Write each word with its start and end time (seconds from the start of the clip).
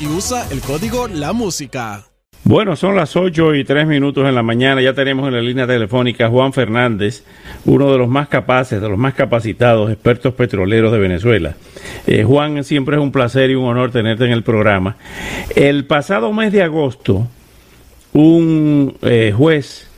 Y 0.00 0.06
usa 0.06 0.44
el 0.50 0.60
código 0.60 1.06
La 1.06 1.32
Música. 1.32 2.04
Bueno, 2.42 2.74
son 2.74 2.96
las 2.96 3.14
8 3.14 3.54
y 3.54 3.62
3 3.62 3.86
minutos 3.86 4.26
en 4.26 4.34
la 4.34 4.42
mañana. 4.42 4.82
Ya 4.82 4.92
tenemos 4.92 5.28
en 5.28 5.34
la 5.34 5.40
línea 5.40 5.68
telefónica 5.68 6.28
Juan 6.28 6.52
Fernández, 6.52 7.22
uno 7.64 7.92
de 7.92 7.96
los 7.96 8.08
más 8.08 8.26
capaces, 8.26 8.82
de 8.82 8.88
los 8.88 8.98
más 8.98 9.14
capacitados 9.14 9.92
expertos 9.92 10.34
petroleros 10.34 10.90
de 10.90 10.98
Venezuela. 10.98 11.54
Eh, 12.08 12.24
Juan, 12.24 12.64
siempre 12.64 12.96
es 12.96 13.02
un 13.02 13.12
placer 13.12 13.50
y 13.50 13.54
un 13.54 13.66
honor 13.66 13.92
tenerte 13.92 14.24
en 14.24 14.32
el 14.32 14.42
programa. 14.42 14.96
El 15.54 15.86
pasado 15.86 16.32
mes 16.32 16.50
de 16.50 16.64
agosto, 16.64 17.28
un 18.14 18.96
eh, 19.02 19.32
juez 19.34 19.88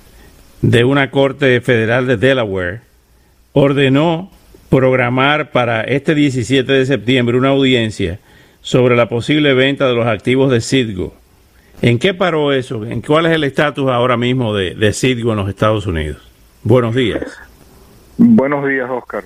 de 0.61 0.85
una 0.85 1.11
corte 1.11 1.63
federal 1.63 2.07
de 2.07 2.19
Delaware 2.19 2.83
ordenó 3.55 4.31
programar 4.69 5.53
para 5.53 5.81
este 5.81 6.15
17 6.15 6.71
de 6.71 6.85
septiembre 6.85 7.39
una 7.39 7.49
audiencia 7.49 8.21
sobre 8.65 8.97
la 8.97 9.11
posible 9.11 9.53
venta 9.53 9.87
de 9.87 9.95
los 9.95 10.07
activos 10.07 10.51
de 10.51 10.63
Citgo. 10.63 11.15
¿En 11.83 11.99
qué 11.99 12.15
paró 12.15 12.51
eso? 12.51 12.83
¿En 12.87 13.03
cuál 13.03 13.27
es 13.27 13.33
el 13.33 13.45
estatus 13.45 13.91
ahora 13.91 14.17
mismo 14.17 14.55
de, 14.55 14.75
de 14.75 14.93
Citgo 14.95 15.33
en 15.33 15.37
los 15.37 15.51
Estados 15.51 15.87
Unidos? 15.87 16.17
Buenos 16.63 16.95
días. 16.95 17.23
Buenos 18.17 18.67
días, 18.67 18.89
Oscar. 18.91 19.25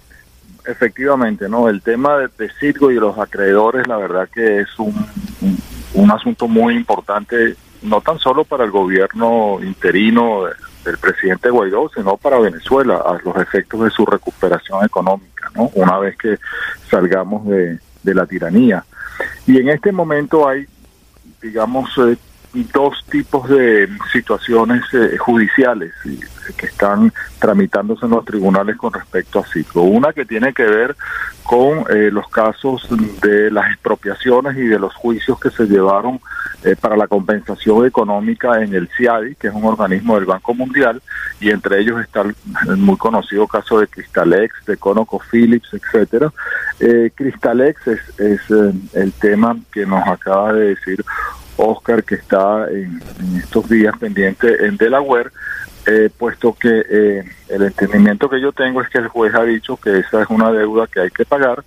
Efectivamente, 0.66 1.48
¿no? 1.48 1.68
El 1.68 1.82
tema 1.82 2.18
de, 2.18 2.28
de 2.36 2.50
Citgo 2.58 2.90
y 2.90 2.96
los 2.96 3.16
acreedores, 3.16 3.86
la 3.86 3.96
verdad 3.96 4.28
que 4.28 4.58
es 4.58 4.76
un, 4.76 4.92
un, 5.40 5.56
un 5.94 6.10
asunto 6.10 6.48
muy 6.48 6.74
importante, 6.74 7.54
no 7.82 8.00
tan 8.00 8.18
solo 8.18 8.42
para 8.42 8.64
el 8.64 8.72
gobierno 8.72 9.60
interino 9.62 10.46
del 10.84 10.98
presidente 10.98 11.48
Guaidó, 11.48 11.88
sino 11.94 12.16
para 12.16 12.40
Venezuela, 12.40 13.04
a 13.06 13.16
los 13.24 13.36
efectos 13.36 13.84
de 13.84 13.90
su 13.90 14.04
recuperación 14.04 14.84
económica, 14.84 15.48
¿no? 15.54 15.70
Una 15.74 15.96
vez 15.98 16.16
que 16.18 16.38
salgamos 16.90 17.46
de, 17.46 17.78
de 18.02 18.14
la 18.14 18.26
tiranía. 18.26 18.84
Y 19.48 19.56
en 19.56 19.70
este 19.70 19.92
momento 19.92 20.46
hay, 20.46 20.66
digamos, 21.40 21.88
eh, 21.96 22.18
dos 22.52 23.04
tipos 23.10 23.48
de 23.48 23.88
situaciones 24.12 24.82
eh, 24.92 25.16
judiciales 25.18 25.92
eh, 26.06 26.18
que 26.56 26.66
están 26.66 27.12
tramitándose 27.38 28.06
en 28.06 28.12
los 28.12 28.24
tribunales 28.24 28.76
con 28.76 28.92
respecto 28.92 29.40
a 29.40 29.46
Citgo. 29.46 29.82
Una 29.82 30.12
que 30.12 30.24
tiene 30.24 30.52
que 30.52 30.64
ver 30.64 30.96
con 31.48 31.84
eh, 31.88 32.10
los 32.12 32.28
casos 32.28 32.86
de 33.22 33.50
las 33.50 33.70
expropiaciones 33.70 34.54
y 34.58 34.66
de 34.66 34.78
los 34.78 34.94
juicios 34.94 35.40
que 35.40 35.48
se 35.48 35.64
llevaron 35.64 36.20
eh, 36.62 36.76
para 36.78 36.94
la 36.94 37.06
compensación 37.06 37.86
económica 37.86 38.62
en 38.62 38.74
el 38.74 38.86
CIADI, 38.96 39.34
que 39.36 39.48
es 39.48 39.54
un 39.54 39.64
organismo 39.64 40.16
del 40.16 40.26
Banco 40.26 40.52
Mundial, 40.52 41.00
y 41.40 41.50
entre 41.50 41.80
ellos 41.80 42.02
está 42.02 42.20
el, 42.20 42.76
muy 42.76 42.98
conocido 42.98 43.46
caso 43.46 43.80
de 43.80 43.86
Cristalex, 43.86 44.66
de 44.66 44.76
ConocoPhillips, 44.76 45.72
etcétera. 45.72 46.30
Eh, 46.80 47.12
Cristalex 47.14 47.86
es, 47.86 48.20
es 48.20 48.40
el 48.92 49.12
tema 49.12 49.56
que 49.72 49.86
nos 49.86 50.06
acaba 50.06 50.52
de 50.52 50.74
decir 50.74 51.02
Oscar, 51.58 52.02
que 52.04 52.14
está 52.14 52.66
en, 52.70 53.02
en 53.20 53.36
estos 53.36 53.68
días 53.68 53.94
pendiente 53.98 54.66
en 54.66 54.76
Delaware, 54.76 55.30
eh, 55.86 56.10
puesto 56.16 56.54
que 56.54 56.84
eh, 56.90 57.24
el 57.48 57.62
entendimiento 57.62 58.28
que 58.28 58.40
yo 58.40 58.52
tengo 58.52 58.82
es 58.82 58.90
que 58.90 58.98
el 58.98 59.08
juez 59.08 59.34
ha 59.34 59.42
dicho 59.44 59.78
que 59.78 60.00
esa 60.00 60.20
es 60.22 60.28
una 60.28 60.52
deuda 60.52 60.86
que 60.86 61.00
hay 61.00 61.10
que 61.10 61.24
pagar 61.24 61.64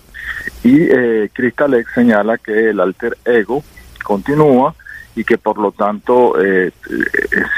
y 0.64 0.80
eh, 0.80 1.32
Cristalex 1.34 1.92
señala 1.96 2.38
que 2.38 2.70
el 2.70 2.80
alter 2.80 3.18
ego 3.26 3.64
continúa 4.04 4.76
y 5.16 5.24
que 5.24 5.38
por 5.38 5.58
lo 5.58 5.72
tanto 5.72 6.42
eh, 6.42 6.72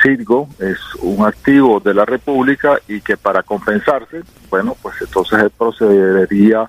Citgo 0.02 0.50
es 0.60 0.78
un 1.02 1.26
activo 1.26 1.80
de 1.80 1.94
la 1.94 2.06
República 2.06 2.80
y 2.88 3.02
que 3.02 3.18
para 3.18 3.44
compensarse, 3.44 4.24
bueno, 4.50 4.76
pues 4.82 4.96
entonces 5.02 5.40
él 5.40 5.52
procedería 5.52 6.68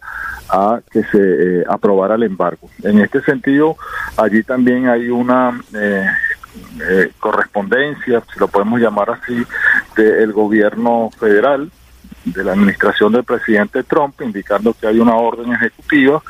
a 0.49 0.81
que 0.91 1.03
se 1.05 1.19
eh, 1.61 1.65
aprobara 1.69 2.17
el 2.17 2.25
embargo. 2.25 2.69
En 2.83 3.01
este 3.01 3.23
sentido, 3.23 3.77
allí 4.17 4.43
también 4.43 4.89
hay 4.89 5.09
una 5.09 5.59
eh, 5.75 6.07
eh, 6.89 7.13
correspondencia, 7.19 8.23
si 8.33 8.39
lo 8.39 8.49
podemos 8.49 8.81
llamar 8.81 9.11
así, 9.11 9.45
del 9.97 10.33
gobierno 10.33 11.11
federal, 11.19 11.71
de 12.25 12.45
la 12.45 12.53
administración 12.53 13.13
del 13.13 13.25
presidente 13.25 13.83
Trump, 13.83 14.21
indicando 14.23 14.75
que 14.75 14.87
hay 14.87 14.99
una 14.99 15.15
orden 15.15 15.53
ejecutiva 15.53 16.23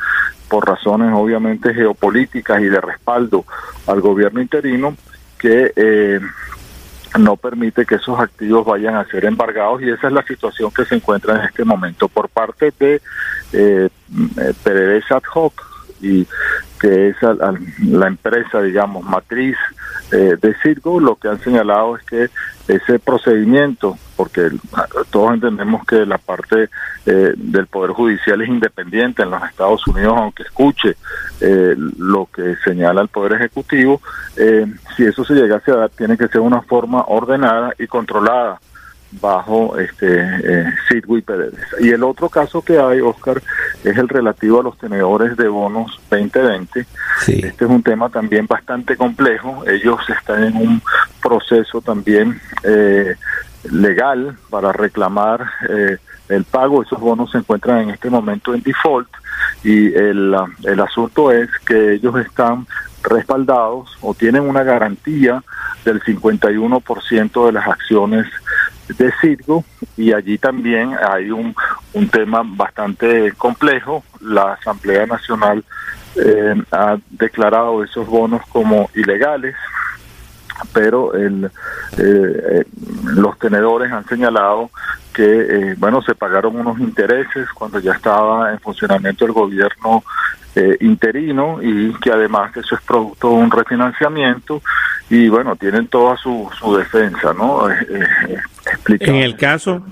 por 0.54 0.68
razones 0.68 1.10
obviamente 1.12 1.74
geopolíticas 1.74 2.60
y 2.60 2.66
de 2.66 2.80
respaldo 2.80 3.44
al 3.88 4.00
gobierno 4.00 4.40
interino 4.40 4.96
que 5.36 5.72
eh, 5.74 6.20
no 7.18 7.36
permite 7.36 7.84
que 7.84 7.96
esos 7.96 8.20
activos 8.20 8.64
vayan 8.64 8.94
a 8.94 9.04
ser 9.06 9.24
embargados 9.24 9.82
y 9.82 9.90
esa 9.90 10.06
es 10.06 10.12
la 10.12 10.22
situación 10.22 10.70
que 10.70 10.84
se 10.84 10.94
encuentra 10.94 11.34
en 11.34 11.40
este 11.46 11.64
momento 11.64 12.06
por 12.06 12.28
parte 12.28 12.72
de 12.78 13.02
eh, 13.52 13.88
PDVSA 14.62 15.16
ad 15.16 15.22
hoc 15.34 15.60
y 16.00 16.24
que 16.80 17.08
es 17.08 17.20
a, 17.24 17.52
la 17.82 18.06
empresa, 18.06 18.62
digamos, 18.62 19.04
matriz 19.04 19.56
eh, 20.12 20.36
de 20.40 20.54
Circo, 20.62 21.00
lo 21.00 21.16
que 21.16 21.26
han 21.26 21.40
señalado 21.40 21.96
es 21.96 22.04
que 22.04 22.28
ese 22.68 23.00
procedimiento, 23.00 23.98
porque 24.16 24.50
todos 25.10 25.34
entendemos 25.34 25.86
que 25.86 26.06
la 26.06 26.18
parte 26.18 26.68
eh, 27.06 27.32
del 27.36 27.66
Poder 27.66 27.90
Judicial 27.92 28.40
es 28.42 28.48
independiente 28.48 29.22
en 29.22 29.30
los 29.30 29.42
Estados 29.42 29.86
Unidos, 29.86 30.14
aunque 30.16 30.44
escuche 30.44 30.96
eh, 31.40 31.74
lo 31.98 32.26
que 32.26 32.56
señala 32.64 33.02
el 33.02 33.08
Poder 33.08 33.32
Ejecutivo, 33.34 34.00
eh, 34.36 34.66
si 34.96 35.04
eso 35.04 35.24
se 35.24 35.34
llegase 35.34 35.70
a 35.70 35.76
dar, 35.76 35.90
tiene 35.90 36.16
que 36.16 36.28
ser 36.28 36.40
una 36.40 36.62
forma 36.62 37.04
ordenada 37.06 37.74
y 37.78 37.86
controlada 37.86 38.60
bajo 39.20 39.78
este 39.78 40.20
eh, 40.20 40.72
PDVSA. 40.90 41.80
Y 41.80 41.90
el 41.90 42.02
otro 42.02 42.28
caso 42.28 42.62
que 42.62 42.78
hay, 42.78 43.00
Oscar, 43.00 43.42
es 43.82 43.96
el 43.96 44.08
relativo 44.08 44.60
a 44.60 44.62
los 44.62 44.78
tenedores 44.78 45.36
de 45.36 45.48
bonos 45.48 46.00
2020. 46.10 46.86
Sí. 47.20 47.40
Este 47.44 47.64
es 47.64 47.70
un 47.70 47.82
tema 47.82 48.08
también 48.08 48.46
bastante 48.46 48.96
complejo. 48.96 49.64
Ellos 49.66 49.98
están 50.08 50.44
en 50.44 50.56
un 50.56 50.82
proceso 51.22 51.80
también 51.80 52.40
eh, 52.64 53.14
legal 53.70 54.36
para 54.50 54.72
reclamar 54.72 55.44
eh, 55.68 55.98
el 56.28 56.44
pago. 56.44 56.82
Esos 56.82 57.00
bonos 57.00 57.30
se 57.30 57.38
encuentran 57.38 57.82
en 57.82 57.90
este 57.90 58.10
momento 58.10 58.54
en 58.54 58.62
default 58.62 59.08
y 59.62 59.94
el, 59.94 60.34
el 60.64 60.80
asunto 60.80 61.30
es 61.30 61.48
que 61.66 61.94
ellos 61.94 62.16
están 62.16 62.66
respaldados 63.02 63.96
o 64.00 64.14
tienen 64.14 64.42
una 64.42 64.62
garantía 64.62 65.42
del 65.84 66.02
51% 66.02 67.46
de 67.46 67.52
las 67.52 67.68
acciones 67.68 68.26
de 68.88 69.12
Citgo 69.20 69.64
y 69.96 70.12
allí 70.12 70.38
también 70.38 70.94
hay 71.08 71.30
un, 71.30 71.54
un 71.92 72.08
tema 72.08 72.42
bastante 72.44 73.32
complejo. 73.32 74.02
La 74.20 74.54
Asamblea 74.54 75.06
Nacional 75.06 75.64
eh, 76.16 76.54
ha 76.70 76.96
declarado 77.10 77.82
esos 77.84 78.06
bonos 78.06 78.42
como 78.48 78.88
ilegales 78.94 79.54
pero 80.72 81.14
el, 81.14 81.50
los 83.04 83.38
tenedores 83.38 83.92
han 83.92 84.06
señalado 84.06 84.70
que 85.12 85.74
bueno 85.78 86.02
se 86.02 86.14
pagaron 86.14 86.56
unos 86.56 86.78
intereses 86.80 87.48
cuando 87.54 87.78
ya 87.78 87.92
estaba 87.92 88.52
en 88.52 88.60
funcionamiento 88.60 89.24
el 89.26 89.32
gobierno 89.32 90.02
eh, 90.56 90.76
interino 90.82 91.58
y 91.60 91.92
que 91.94 92.12
además 92.12 92.56
eso 92.56 92.76
es 92.76 92.80
producto 92.82 93.28
de 93.30 93.34
un 93.34 93.50
refinanciamiento 93.50 94.62
y 95.10 95.28
bueno, 95.28 95.56
tienen 95.56 95.88
toda 95.88 96.16
su, 96.16 96.48
su 96.56 96.76
defensa, 96.76 97.32
¿no? 97.32 97.68
Eh, 97.68 97.74
eh, 98.28 98.96
en 99.00 99.16
el 99.16 99.36
caso, 99.36 99.84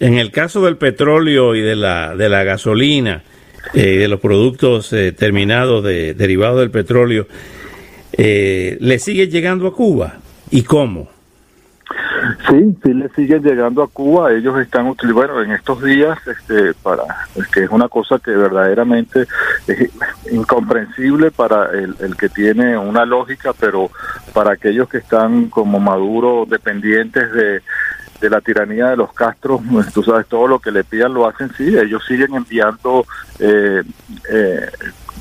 en 0.00 0.14
el 0.14 0.30
caso 0.30 0.64
del 0.64 0.78
petróleo 0.78 1.54
y 1.54 1.60
de 1.60 1.76
la, 1.76 2.16
de 2.16 2.30
la 2.30 2.44
gasolina 2.44 3.24
y 3.74 3.96
de 3.96 4.08
los 4.08 4.18
productos 4.20 4.88
terminados 5.18 5.84
de, 5.84 6.14
derivados 6.14 6.60
del 6.60 6.70
petróleo, 6.70 7.26
¿le 8.12 8.98
sigue 8.98 9.28
llegando 9.28 9.66
a 9.66 9.72
Cuba? 9.74 10.14
¿Y 10.50 10.62
cómo? 10.62 11.08
Sí, 12.48 12.76
sí 12.82 12.94
le 12.94 13.08
siguen 13.10 13.42
llegando 13.42 13.82
a 13.82 13.88
Cuba. 13.88 14.32
Ellos 14.32 14.58
están 14.58 14.92
bueno 15.12 15.42
en 15.42 15.52
estos 15.52 15.82
días, 15.82 16.18
este, 16.26 16.74
para 16.74 17.02
que 17.52 17.64
es 17.64 17.70
una 17.70 17.88
cosa 17.88 18.18
que 18.18 18.32
verdaderamente 18.32 19.26
es 19.66 19.90
incomprensible 20.32 21.30
para 21.30 21.70
el, 21.70 21.94
el, 22.00 22.16
que 22.16 22.28
tiene 22.28 22.76
una 22.76 23.04
lógica, 23.04 23.52
pero 23.52 23.90
para 24.32 24.52
aquellos 24.52 24.88
que 24.88 24.98
están 24.98 25.48
como 25.48 25.78
Maduro 25.78 26.46
dependientes 26.48 27.32
de 27.32 27.62
de 28.20 28.30
la 28.30 28.40
tiranía 28.40 28.88
de 28.88 28.96
los 28.96 29.12
Castros, 29.12 29.60
pues, 29.70 29.92
tú 29.92 30.02
sabes, 30.02 30.26
todo 30.26 30.46
lo 30.46 30.58
que 30.58 30.70
le 30.70 30.84
pidan 30.84 31.12
lo 31.14 31.28
hacen, 31.28 31.52
sí, 31.56 31.76
ellos 31.76 32.02
siguen 32.06 32.34
enviando 32.34 33.04
eh, 33.38 33.82
eh, 34.30 34.70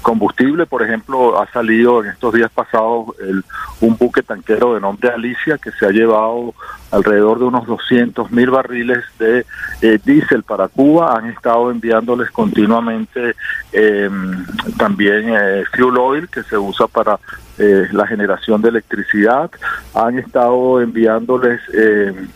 combustible, 0.06 0.68
por 0.68 0.84
ejemplo, 0.84 1.42
ha 1.42 1.52
salido 1.52 2.04
en 2.04 2.12
estos 2.12 2.32
días 2.32 2.52
pasados 2.52 3.08
el, 3.20 3.44
un 3.82 3.98
buque 3.98 4.22
tanquero 4.22 4.76
de 4.76 4.80
nombre 4.80 5.10
Alicia 5.10 5.58
que 5.58 5.72
se 5.72 5.84
ha 5.84 5.90
llevado 5.90 6.54
alrededor 6.92 7.40
de 7.40 7.46
unos 7.46 7.66
200 7.66 8.30
mil 8.30 8.52
barriles 8.52 9.04
de 9.18 9.48
eh, 9.82 9.98
diésel 10.06 10.44
para 10.44 10.68
Cuba, 10.68 11.18
han 11.18 11.32
estado 11.32 11.72
enviándoles 11.72 12.30
continuamente 12.30 13.36
em, 13.72 14.46
también 14.78 15.30
eh, 15.30 15.64
fuel 15.76 15.98
oil 15.98 16.30
que 16.30 16.44
se 16.44 16.56
usa 16.56 16.86
para 16.86 17.20
eh, 17.58 17.88
la 17.92 18.06
generación 18.06 18.62
de 18.62 18.70
electricidad, 18.70 19.50
han 19.96 20.20
estado 20.20 20.82
enviándoles 20.82 21.62
em, 21.74 22.28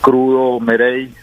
crudo 0.00 0.60
Merey 0.60 1.14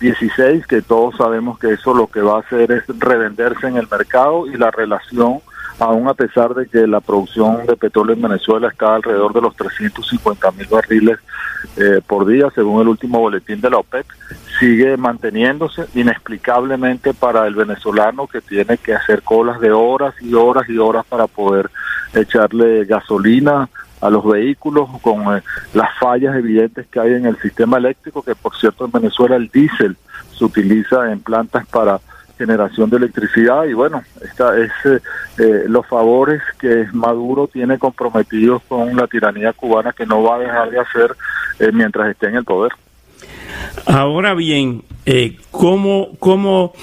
16, 0.00 0.66
que 0.66 0.82
todos 0.82 1.16
sabemos 1.16 1.58
que 1.58 1.72
eso 1.72 1.94
lo 1.94 2.06
que 2.06 2.20
va 2.20 2.36
a 2.36 2.40
hacer 2.40 2.70
es 2.72 2.84
revenderse 2.98 3.66
en 3.66 3.76
el 3.76 3.88
mercado 3.90 4.46
y 4.46 4.56
la 4.56 4.70
relación, 4.70 5.40
aún 5.78 6.08
a 6.08 6.14
pesar 6.14 6.54
de 6.54 6.66
que 6.66 6.86
la 6.86 7.00
producción 7.00 7.66
de 7.66 7.76
petróleo 7.76 8.14
en 8.14 8.22
Venezuela 8.22 8.68
está 8.68 8.94
alrededor 8.94 9.32
de 9.32 9.42
los 9.42 9.54
350 9.56 10.50
mil 10.52 10.66
barriles 10.66 11.18
eh, 11.76 12.00
por 12.06 12.26
día, 12.26 12.48
según 12.54 12.80
el 12.80 12.88
último 12.88 13.18
boletín 13.20 13.60
de 13.60 13.70
la 13.70 13.78
OPEC, 13.78 14.06
sigue 14.58 14.96
manteniéndose 14.96 15.86
inexplicablemente 15.94 17.12
para 17.12 17.46
el 17.46 17.54
venezolano 17.54 18.26
que 18.26 18.40
tiene 18.40 18.78
que 18.78 18.94
hacer 18.94 19.22
colas 19.22 19.60
de 19.60 19.72
horas 19.72 20.14
y 20.20 20.34
horas 20.34 20.68
y 20.68 20.78
horas 20.78 21.04
para 21.06 21.26
poder 21.26 21.70
echarle 22.14 22.84
gasolina 22.84 23.68
a 24.00 24.10
los 24.10 24.24
vehículos 24.24 24.88
con 25.02 25.36
eh, 25.36 25.42
las 25.74 25.98
fallas 25.98 26.36
evidentes 26.36 26.86
que 26.86 27.00
hay 27.00 27.14
en 27.14 27.26
el 27.26 27.36
sistema 27.40 27.78
eléctrico, 27.78 28.22
que 28.22 28.34
por 28.34 28.56
cierto 28.56 28.84
en 28.84 28.92
Venezuela 28.92 29.36
el 29.36 29.48
diésel 29.48 29.96
se 30.36 30.44
utiliza 30.44 31.10
en 31.12 31.20
plantas 31.20 31.66
para 31.66 32.00
generación 32.36 32.90
de 32.90 32.98
electricidad 32.98 33.64
y 33.64 33.72
bueno, 33.72 34.02
esta 34.22 34.58
es 34.58 34.70
eh, 34.84 35.00
eh, 35.38 35.64
los 35.68 35.86
favores 35.86 36.42
que 36.58 36.86
Maduro 36.92 37.48
tiene 37.48 37.78
comprometidos 37.78 38.62
con 38.68 38.94
la 38.96 39.06
tiranía 39.06 39.52
cubana 39.52 39.92
que 39.92 40.06
no 40.06 40.22
va 40.22 40.36
a 40.36 40.38
dejar 40.40 40.70
de 40.70 40.80
hacer 40.80 41.16
mientras 41.72 42.10
esté 42.10 42.28
en 42.28 42.36
el 42.36 42.44
poder. 42.44 42.72
Ahora 43.86 44.34
bien, 44.34 44.82
¿cómo, 45.50 46.10
cómo 46.18 46.74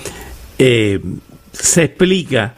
se 0.58 1.84
explica 1.84 2.56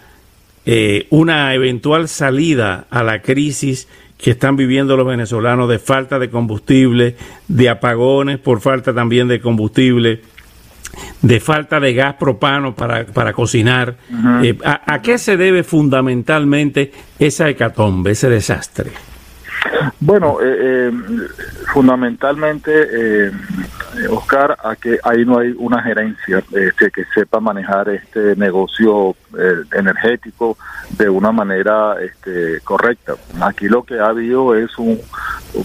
una 1.10 1.54
eventual 1.54 2.08
salida 2.08 2.86
a 2.90 3.04
la 3.04 3.22
crisis 3.22 3.90
que 4.18 4.32
están 4.32 4.56
viviendo 4.56 4.96
los 4.96 5.06
venezolanos 5.06 5.70
de 5.70 5.80
falta 5.80 6.20
de 6.20 6.30
combustible, 6.30 7.16
de 7.48 7.70
apagones 7.70 8.40
por 8.40 8.62
falta 8.62 8.94
también 8.94 9.28
de 9.28 9.42
combustible, 9.42 10.22
de 11.26 11.40
falta 11.40 11.80
de 11.80 11.94
gas 11.94 12.16
propano 12.16 12.76
para, 12.76 13.04
para 13.06 13.34
cocinar. 13.34 13.96
Eh, 14.44 14.58
¿a, 14.64 15.02
qué 15.02 15.18
se 15.18 15.38
debe 15.38 15.64
fundamentalmente 15.64 16.92
esa 17.18 17.50
hecatombe, 17.50 18.12
ese 18.12 18.30
desastre? 18.30 18.92
Bueno, 20.00 20.38
eh, 20.40 20.56
eh, 20.60 20.92
fundamentalmente, 21.74 23.28
eh, 23.28 23.32
Oscar, 24.12 24.56
a 24.64 24.76
que 24.76 25.00
ahí 25.04 25.26
no 25.26 25.40
hay 25.40 25.56
una 25.58 25.82
gerencia 25.82 26.44
este, 26.52 26.92
que 26.92 27.06
sepa 27.06 27.40
manejar 27.40 27.90
este 27.90 28.36
negocio 28.36 29.16
energético 29.74 30.58
de 30.92 31.10
una 31.10 31.32
manera 31.32 31.96
este, 32.02 32.60
correcta. 32.64 33.16
Aquí 33.42 33.68
lo 33.68 33.84
que 33.84 34.00
ha 34.00 34.08
habido 34.08 34.54
es 34.54 34.78
un 34.78 35.00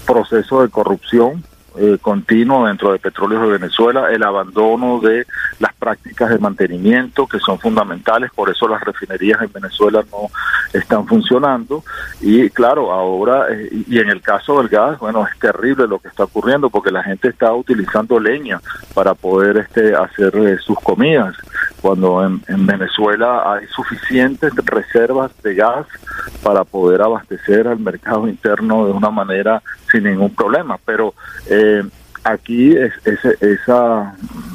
proceso 0.07 0.63
de 0.63 0.71
corrupción 0.71 1.45
eh, 1.79 1.99
continuo 2.01 2.67
dentro 2.67 2.93
de 2.93 2.99
Petróleos 2.99 3.43
de 3.43 3.59
Venezuela, 3.59 4.11
el 4.11 4.23
abandono 4.23 5.01
de 5.01 5.27
las 5.59 5.75
prácticas 5.75 6.31
de 6.31 6.39
mantenimiento 6.39 7.27
que 7.27 7.39
son 7.39 7.59
fundamentales, 7.59 8.31
por 8.35 8.51
eso 8.51 8.67
las 8.69 8.83
refinerías 8.83 9.41
en 9.43 9.53
Venezuela 9.53 10.05
no 10.11 10.29
están 10.73 11.07
funcionando 11.07 11.85
y 12.21 12.51
claro, 12.51 12.93
ahora 12.93 13.47
eh, 13.51 13.69
y 13.89 13.99
en 13.99 14.11
el 14.11 14.21
caso 14.21 14.59
del 14.59 14.69
gas, 14.69 14.99
bueno, 14.99 15.27
es 15.27 15.39
terrible 15.39 15.87
lo 15.87 15.99
que 15.99 16.09
está 16.09 16.25
ocurriendo 16.25 16.71
porque 16.71 16.91
la 16.91 17.03
gente 17.03 17.29
está 17.29 17.53
utilizando 17.53 18.19
leña 18.19 18.61
para 18.95 19.15
poder 19.15 19.57
este 19.59 19.95
hacer 19.95 20.37
eh, 20.37 20.59
sus 20.59 20.79
comidas 20.81 21.37
cuando 21.81 22.25
en, 22.25 22.67
Venezuela 22.67 23.53
hay 23.53 23.67
suficientes 23.69 24.55
reservas 24.65 25.31
de 25.43 25.55
gas 25.55 25.87
para 26.43 26.65
poder 26.65 27.03
abastecer 27.03 27.67
al 27.67 27.79
mercado 27.79 28.29
interno 28.29 28.87
de 28.87 28.93
una 28.93 29.11
manera 29.11 29.63
sin 29.91 30.05
ningún 30.05 30.35
problema. 30.35 30.79
Pero 30.85 31.15
eh, 31.49 31.60
aquí 32.25 32.77
es, 32.77 32.93
esa 33.41 34.15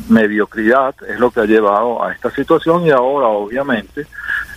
mediocridad 0.10 0.96
es 1.07 1.19
lo 1.19 1.31
que 1.31 1.42
ha 1.42 1.46
llevado 1.46 2.04
a 2.04 2.13
esta 2.13 2.30
situación 2.31 2.86
y 2.86 2.92
ahora 2.92 3.28
obviamente 3.28 4.06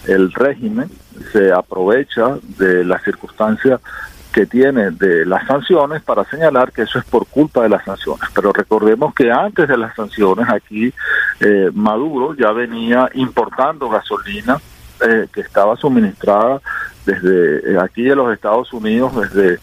el 0.06 0.33
régimen 0.33 0.91
se 1.33 1.53
aprovecha 1.53 2.39
de 2.59 2.85
las 2.85 3.03
circunstancias 3.03 3.81
que 4.33 4.47
tiene 4.47 4.91
de 4.91 5.25
las 5.25 5.47
sanciones 5.47 6.03
para 6.03 6.25
señalar 6.25 6.71
que 6.71 6.83
eso 6.83 6.99
es 6.99 7.05
por 7.05 7.27
culpa 7.27 7.62
de 7.62 7.71
las 7.71 7.85
sanciones. 7.85 8.29
Pero 8.35 8.53
recordemos 8.53 9.15
que 9.15 9.33
antes 9.33 9.67
de 9.67 9.77
las 9.77 9.94
sanciones 9.94 10.49
aquí 10.49 10.93
eh, 11.41 11.70
Maduro 11.72 12.34
ya 12.34 12.53
venía 12.53 13.11
importando 13.15 13.89
gasolina 13.89 14.61
eh, 15.00 15.28
que 15.32 15.40
estaba 15.40 15.76
suministrada 15.76 16.60
desde 17.08 17.72
eh, 17.72 17.78
aquí 17.81 18.02
de 18.02 18.14
los 18.14 18.32
Estados 18.32 18.72
Unidos, 18.72 19.12
desde 19.17 19.58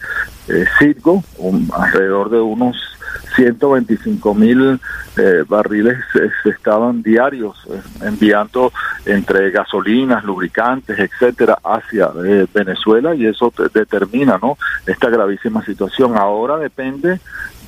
eh, 0.48 0.64
Citgo, 0.78 1.22
alrededor 1.72 2.30
de 2.30 2.40
unos 2.40 2.76
125 3.36 4.34
mil 4.34 4.80
eh, 5.16 5.44
barriles 5.46 5.98
se, 6.12 6.50
estaban 6.50 7.02
diarios 7.02 7.56
enviando 8.02 8.72
entre 9.04 9.50
gasolinas, 9.50 10.24
lubricantes, 10.24 10.98
etcétera, 10.98 11.58
hacia 11.62 12.08
Venezuela 12.52 13.14
y 13.14 13.26
eso 13.26 13.52
determina, 13.72 14.38
¿no? 14.42 14.58
Esta 14.86 15.08
gravísima 15.08 15.64
situación. 15.64 16.16
Ahora 16.16 16.56
depende 16.56 17.20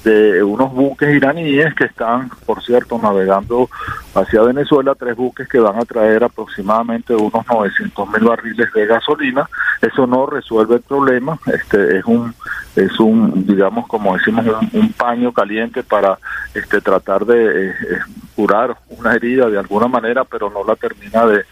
de 0.08 0.42
unos 0.42 0.72
buques 0.72 1.14
iraníes 1.14 1.74
que 1.74 1.84
están, 1.84 2.30
por 2.46 2.62
cierto, 2.62 2.98
navegando 2.98 3.68
hacia 4.14 4.42
Venezuela, 4.42 4.94
tres 4.94 5.16
buques 5.16 5.46
que 5.48 5.58
van 5.58 5.76
a 5.76 5.84
traer 5.84 6.24
aproximadamente 6.24 7.14
unos 7.14 7.46
900 7.46 8.08
mil 8.08 8.24
barriles 8.24 8.72
de 8.72 8.86
gasolina. 8.86 9.48
Eso 9.82 10.06
no 10.06 10.24
resuelve 10.26 10.76
el 10.76 10.82
problema, 10.82 11.38
este 11.52 11.98
es 11.98 12.04
un, 12.06 12.34
es 12.74 12.98
un, 12.98 13.46
digamos, 13.46 13.86
como 13.86 14.16
decimos, 14.16 14.46
un, 14.72 14.92
paño 14.92 15.32
caliente 15.32 15.82
para 15.82 16.18
este 16.54 16.80
tratar 16.80 17.24
de 17.24 17.68
eh, 17.68 17.74
curar 18.34 18.76
una 18.88 19.14
herida 19.14 19.48
de 19.48 19.58
alguna 19.58 19.88
manera, 19.88 20.24
pero 20.24 20.50
no 20.50 20.64
la 20.64 20.74
termina 20.74 21.26
de 21.26 21.44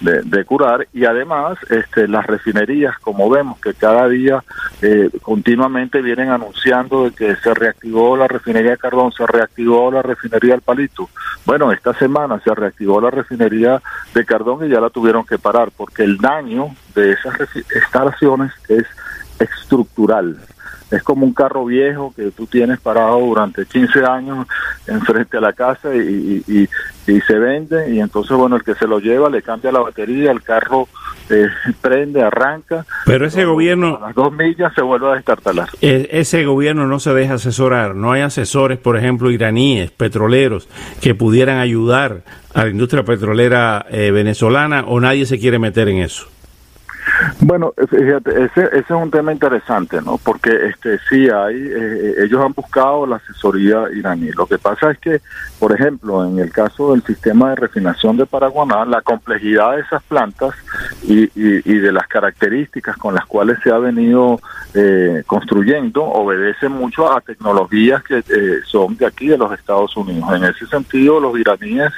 de, 0.00 0.44
curar 0.44 0.86
y 0.92 1.04
además 1.04 1.58
este, 1.70 2.06
las 2.06 2.26
refinerías, 2.26 2.96
como 2.98 3.28
vemos 3.28 3.60
que 3.60 3.74
cada 3.74 4.08
día 4.08 4.42
eh, 4.80 5.10
continuamente 5.22 6.00
vienen 6.02 6.30
anunciando 6.30 7.04
de 7.04 7.10
que 7.12 7.36
se 7.36 7.52
reactivó 7.54 8.16
la 8.16 8.28
refinería 8.28 8.72
de 8.72 8.78
Cardón, 8.78 9.12
se 9.12 9.26
reactivó 9.26 9.90
la 9.90 10.02
refinería 10.02 10.52
del 10.52 10.62
Palito. 10.62 11.10
Bueno, 11.44 11.72
esta 11.72 11.94
semana 11.94 12.40
se 12.40 12.54
reactivó 12.54 13.00
la 13.00 13.10
refinería 13.10 13.82
de 14.14 14.24
Cardón 14.24 14.64
y 14.64 14.68
ya 14.68 14.80
la 14.80 14.90
tuvieron 14.90 15.24
que 15.24 15.38
parar 15.38 15.70
porque 15.76 16.04
el 16.04 16.18
daño 16.18 16.68
de 16.94 17.12
esas 17.12 17.34
instalaciones 17.56 18.52
es 18.68 18.86
estructural 19.38 20.38
es 20.90 21.02
como 21.02 21.26
un 21.26 21.34
carro 21.34 21.64
viejo 21.64 22.12
que 22.16 22.30
tú 22.30 22.46
tienes 22.46 22.80
parado 22.80 23.20
durante 23.20 23.66
15 23.66 24.04
años 24.04 24.46
enfrente 24.86 25.36
a 25.36 25.40
la 25.40 25.52
casa 25.52 25.94
y, 25.94 26.42
y, 26.46 26.68
se 27.26 27.38
vende 27.38 27.90
y 27.90 28.00
entonces 28.00 28.36
bueno 28.36 28.56
el 28.56 28.62
que 28.62 28.74
se 28.74 28.86
lo 28.86 28.98
lleva 28.98 29.30
le 29.30 29.40
cambia 29.40 29.72
la 29.72 29.80
batería 29.80 30.30
el 30.30 30.42
carro 30.42 30.88
eh, 31.30 31.48
prende, 31.80 32.22
arranca. 32.22 32.86
Pero 33.04 33.26
ese 33.26 33.44
gobierno... 33.44 33.98
A 34.02 34.06
las 34.08 34.14
dos 34.14 34.32
millas 34.32 34.72
se 34.74 34.82
vuelve 34.82 35.10
a 35.10 35.14
destartalar. 35.14 35.68
E, 35.80 36.08
ese 36.12 36.44
gobierno 36.44 36.86
no 36.86 37.00
se 37.00 37.12
deja 37.12 37.34
asesorar. 37.34 37.94
No 37.94 38.12
hay 38.12 38.22
asesores, 38.22 38.78
por 38.78 38.96
ejemplo, 38.96 39.30
iraníes, 39.30 39.90
petroleros, 39.90 40.68
que 41.00 41.14
pudieran 41.14 41.58
ayudar 41.58 42.22
a 42.54 42.64
la 42.64 42.70
industria 42.70 43.04
petrolera 43.04 43.84
eh, 43.90 44.10
venezolana 44.10 44.84
o 44.86 45.00
nadie 45.00 45.26
se 45.26 45.38
quiere 45.38 45.58
meter 45.58 45.88
en 45.88 45.98
eso. 45.98 46.28
Bueno, 47.40 47.72
fíjate, 47.88 48.44
ese, 48.44 48.64
ese 48.66 48.78
es 48.78 48.90
un 48.90 49.10
tema 49.10 49.32
interesante, 49.32 50.00
¿no? 50.02 50.18
Porque 50.18 50.66
este 50.66 50.98
sí 51.08 51.28
hay, 51.28 51.56
eh, 51.56 52.14
ellos 52.24 52.44
han 52.44 52.52
buscado 52.52 53.06
la 53.06 53.16
asesoría 53.16 53.86
iraní. 53.94 54.30
Lo 54.32 54.46
que 54.46 54.58
pasa 54.58 54.90
es 54.90 54.98
que, 54.98 55.20
por 55.58 55.72
ejemplo, 55.72 56.24
en 56.24 56.38
el 56.38 56.52
caso 56.52 56.92
del 56.92 57.02
sistema 57.02 57.50
de 57.50 57.56
refinación 57.56 58.16
de 58.16 58.26
Paraguaná, 58.26 58.84
la 58.84 59.02
complejidad 59.02 59.76
de 59.76 59.82
esas 59.82 60.02
plantas 60.04 60.54
y, 61.02 61.30
y, 61.34 61.78
de 61.78 61.92
las 61.92 62.06
características 62.06 62.96
con 62.96 63.14
las 63.14 63.26
cuales 63.26 63.58
se 63.62 63.70
ha 63.70 63.78
venido 63.78 64.40
eh, 64.74 65.22
construyendo 65.26 66.04
obedece 66.04 66.68
mucho 66.68 67.12
a 67.12 67.20
tecnologías 67.20 68.02
que 68.02 68.18
eh, 68.18 68.60
son 68.66 68.96
de 68.96 69.06
aquí, 69.06 69.28
de 69.28 69.38
los 69.38 69.52
Estados 69.52 69.96
Unidos. 69.96 70.28
En 70.34 70.44
ese 70.44 70.66
sentido, 70.66 71.20
los 71.20 71.38
iraníes, 71.38 71.92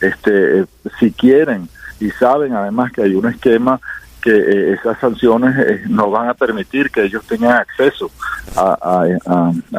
este, 0.00 0.64
si 0.98 1.12
quieren 1.12 1.68
y 2.00 2.10
saben 2.10 2.54
además 2.54 2.92
que 2.92 3.02
hay 3.02 3.14
un 3.14 3.26
esquema 3.26 3.78
que 4.20 4.30
eh, 4.30 4.72
esas 4.74 4.98
sanciones 4.98 5.56
eh, 5.58 5.82
no 5.88 6.10
van 6.10 6.28
a 6.28 6.34
permitir 6.34 6.90
que 6.90 7.04
ellos 7.04 7.24
tengan 7.26 7.52
acceso 7.52 8.10
a, 8.56 9.06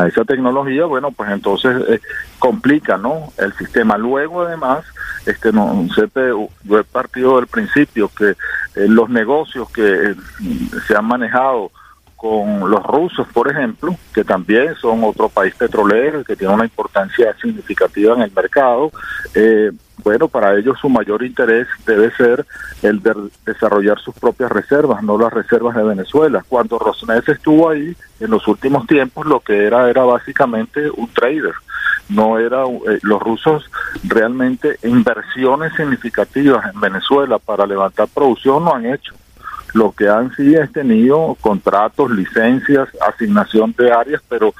esa 0.07 0.25
tecnología, 0.25 0.85
bueno, 0.85 1.11
pues 1.11 1.29
entonces 1.31 1.83
eh, 1.89 2.01
complica, 2.39 2.97
¿no? 2.97 3.31
El 3.37 3.53
sistema. 3.53 3.97
Luego, 3.97 4.41
además, 4.41 4.85
este, 5.25 5.51
no 5.51 5.87
sé, 5.93 6.09
yo 6.63 6.79
he 6.79 6.83
partido 6.83 7.37
del 7.37 7.47
principio 7.47 8.09
que 8.15 8.35
los 8.75 9.09
negocios 9.09 9.69
que 9.71 10.15
se 10.87 10.95
han 10.95 11.05
manejado 11.05 11.71
con 12.21 12.69
los 12.69 12.83
rusos, 12.83 13.27
por 13.33 13.49
ejemplo, 13.49 13.95
que 14.13 14.23
también 14.23 14.75
son 14.75 15.03
otro 15.03 15.27
país 15.27 15.55
petrolero 15.55 16.23
que 16.23 16.35
tiene 16.35 16.53
una 16.53 16.65
importancia 16.65 17.35
significativa 17.41 18.13
en 18.13 18.21
el 18.21 18.31
mercado, 18.31 18.91
eh, 19.33 19.71
bueno, 20.03 20.27
para 20.27 20.55
ellos 20.55 20.77
su 20.79 20.87
mayor 20.87 21.23
interés 21.23 21.67
debe 21.83 22.11
ser 22.11 22.45
el 22.83 23.01
de 23.01 23.15
desarrollar 23.43 23.99
sus 23.99 24.13
propias 24.13 24.51
reservas, 24.51 25.01
no 25.01 25.17
las 25.17 25.33
reservas 25.33 25.75
de 25.75 25.81
Venezuela. 25.81 26.45
Cuando 26.47 26.77
Rosneft 26.77 27.29
estuvo 27.29 27.71
ahí, 27.71 27.95
en 28.19 28.29
los 28.29 28.47
últimos 28.47 28.85
tiempos 28.85 29.25
lo 29.25 29.39
que 29.39 29.65
era 29.65 29.89
era 29.89 30.03
básicamente 30.03 30.91
un 30.91 31.07
trader. 31.07 31.53
No 32.07 32.37
era 32.37 32.65
eh, 32.65 32.99
los 33.01 33.19
rusos 33.19 33.67
realmente 34.03 34.77
inversiones 34.83 35.73
significativas 35.75 36.71
en 36.71 36.79
Venezuela 36.79 37.39
para 37.39 37.65
levantar 37.65 38.07
producción 38.09 38.63
no 38.63 38.75
han 38.75 38.85
hecho. 38.85 39.15
Lo 39.73 39.91
que 39.91 40.09
han 40.09 40.33
sí 40.35 40.53
es 40.55 40.71
tenido 40.71 41.37
contratos, 41.39 42.11
licencias, 42.11 42.89
asignación 43.07 43.73
de 43.77 43.91
áreas, 43.91 44.21
pero 44.27 44.53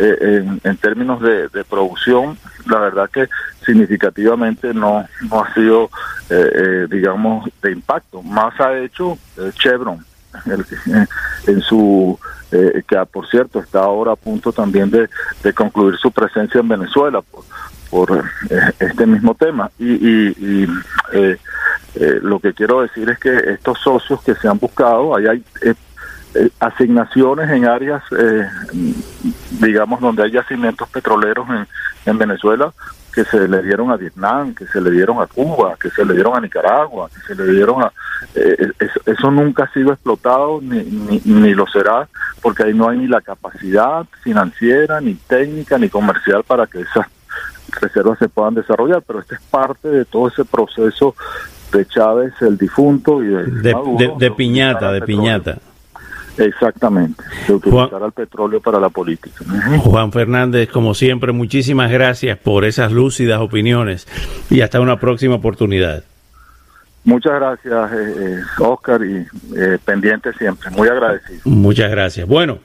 eh, 0.00 0.44
en, 0.62 0.76
términos 0.76 1.20
de, 1.20 1.64
producción, 1.68 2.38
la 2.66 2.78
verdad 2.78 3.10
que 3.10 3.28
significativamente 3.64 4.72
no, 4.72 5.04
no 5.28 5.42
ha 5.42 5.54
sido, 5.54 5.90
eh, 6.30 6.50
eh, 6.54 6.86
digamos, 6.88 7.48
de 7.62 7.72
impacto. 7.72 8.22
Más 8.22 8.58
ha 8.60 8.78
hecho 8.78 9.18
Chevron, 9.54 10.04
el, 10.46 10.64
en 11.46 11.60
su 11.62 12.18
que 12.50 12.96
por 13.12 13.28
cierto 13.28 13.60
está 13.60 13.80
ahora 13.80 14.12
a 14.12 14.16
punto 14.16 14.52
también 14.52 14.90
de, 14.90 15.10
de 15.42 15.52
concluir 15.52 15.98
su 15.98 16.10
presencia 16.10 16.60
en 16.60 16.68
Venezuela 16.68 17.20
por, 17.90 18.24
este 18.78 19.06
mismo 19.06 19.34
tema. 19.34 19.70
Y, 19.78 19.92
y, 19.92 20.28
y 20.38 20.66
lo 22.22 22.38
que 22.38 22.52
quiero 22.52 22.82
decir 22.82 23.08
es 23.10 23.18
que 23.18 23.34
estos 23.50 23.78
socios 23.78 24.22
que 24.22 24.34
se 24.34 24.48
han 24.48 24.58
buscado, 24.58 25.16
ahí 25.16 25.26
hay 25.26 25.44
eh, 25.62 25.74
asignaciones 26.60 27.50
en 27.50 27.64
áreas, 27.64 28.02
eh, 28.18 28.46
digamos, 29.60 30.00
donde 30.00 30.22
hay 30.22 30.30
yacimientos 30.30 30.88
petroleros 30.88 31.48
en, 31.48 31.66
en 32.04 32.18
Venezuela 32.18 32.72
que 33.18 33.24
se 33.24 33.48
le 33.48 33.62
dieron 33.62 33.90
a 33.90 33.96
Vietnam, 33.96 34.54
que 34.54 34.66
se 34.66 34.80
le 34.80 34.90
dieron 34.90 35.20
a 35.20 35.26
Cuba, 35.26 35.76
que 35.80 35.90
se 35.90 36.04
le 36.04 36.14
dieron 36.14 36.36
a 36.36 36.40
Nicaragua, 36.40 37.08
que 37.08 37.20
se 37.20 37.34
le 37.34 37.52
dieron 37.52 37.82
a... 37.82 37.92
Eh, 38.34 38.72
eso, 39.06 39.30
nunca 39.30 39.64
ha 39.64 39.72
sido 39.72 39.92
explotado 39.92 40.60
ni, 40.62 40.84
ni, 40.84 41.20
ni, 41.24 41.54
lo 41.54 41.66
será, 41.66 42.08
porque 42.40 42.64
ahí 42.64 42.74
no 42.74 42.88
hay 42.88 42.98
ni 42.98 43.08
la 43.08 43.20
capacidad 43.20 44.06
financiera, 44.22 45.00
ni 45.00 45.14
técnica, 45.14 45.78
ni 45.78 45.88
comercial 45.88 46.44
para 46.44 46.66
que 46.66 46.82
esas 46.82 47.06
reservas 47.80 48.18
se 48.18 48.28
puedan 48.28 48.54
desarrollar, 48.54 49.02
pero 49.04 49.20
este 49.20 49.34
es 49.34 49.40
parte 49.50 49.88
de 49.88 50.04
todo 50.04 50.28
ese 50.28 50.44
proceso 50.44 51.16
de 51.72 51.86
Chávez, 51.86 52.32
el 52.40 52.56
difunto, 52.56 53.22
y 53.22 53.28
de, 53.28 53.44
de, 53.44 54.12
de 54.18 54.30
piñata, 54.30 54.92
de 54.92 55.02
piñata. 55.02 55.58
Exactamente, 56.38 57.22
de 57.48 57.54
utilizar 57.54 58.02
al 58.02 58.12
petróleo 58.12 58.60
para 58.60 58.78
la 58.78 58.88
política. 58.88 59.44
Juan 59.80 60.12
Fernández, 60.12 60.68
como 60.68 60.94
siempre, 60.94 61.32
muchísimas 61.32 61.90
gracias 61.90 62.38
por 62.38 62.64
esas 62.64 62.92
lúcidas 62.92 63.40
opiniones 63.40 64.06
y 64.48 64.60
hasta 64.60 64.80
una 64.80 65.00
próxima 65.00 65.34
oportunidad. 65.34 66.04
Muchas 67.04 67.32
gracias, 67.34 67.92
eh, 67.92 68.14
eh 68.18 68.40
Oscar, 68.58 69.00
y 69.02 69.26
eh, 69.56 69.78
pendiente 69.84 70.32
siempre. 70.34 70.70
Muy 70.70 70.88
agradecido. 70.88 71.40
Muchas 71.44 71.90
gracias. 71.90 72.28
Bueno. 72.28 72.58